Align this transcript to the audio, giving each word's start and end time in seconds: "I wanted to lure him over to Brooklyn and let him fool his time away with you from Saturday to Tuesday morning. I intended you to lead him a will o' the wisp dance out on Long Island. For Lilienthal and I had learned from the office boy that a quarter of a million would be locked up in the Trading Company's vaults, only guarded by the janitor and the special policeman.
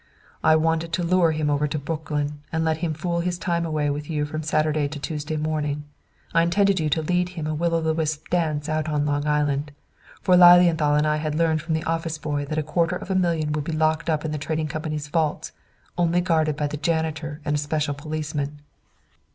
"I 0.43 0.55
wanted 0.55 0.91
to 0.93 1.03
lure 1.03 1.31
him 1.31 1.47
over 1.51 1.67
to 1.67 1.77
Brooklyn 1.77 2.39
and 2.51 2.65
let 2.65 2.77
him 2.77 2.95
fool 2.95 3.19
his 3.19 3.37
time 3.37 3.67
away 3.67 3.87
with 3.91 4.09
you 4.09 4.25
from 4.25 4.41
Saturday 4.41 4.87
to 4.87 4.97
Tuesday 4.97 5.37
morning. 5.37 5.83
I 6.33 6.41
intended 6.41 6.79
you 6.79 6.89
to 6.89 7.03
lead 7.03 7.29
him 7.37 7.45
a 7.45 7.53
will 7.53 7.75
o' 7.75 7.81
the 7.81 7.93
wisp 7.93 8.27
dance 8.29 8.67
out 8.67 8.89
on 8.89 9.05
Long 9.05 9.27
Island. 9.27 9.71
For 10.23 10.35
Lilienthal 10.35 10.95
and 10.95 11.05
I 11.05 11.17
had 11.17 11.35
learned 11.35 11.61
from 11.61 11.75
the 11.75 11.83
office 11.83 12.17
boy 12.17 12.45
that 12.45 12.57
a 12.57 12.63
quarter 12.63 12.95
of 12.95 13.11
a 13.11 13.15
million 13.15 13.51
would 13.51 13.63
be 13.63 13.73
locked 13.73 14.09
up 14.09 14.25
in 14.25 14.31
the 14.31 14.39
Trading 14.39 14.65
Company's 14.67 15.07
vaults, 15.07 15.51
only 15.99 16.19
guarded 16.21 16.57
by 16.57 16.65
the 16.65 16.77
janitor 16.77 17.39
and 17.45 17.53
the 17.53 17.59
special 17.59 17.93
policeman. 17.93 18.59